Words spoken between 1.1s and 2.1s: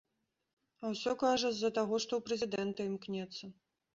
кажа, з-за таго,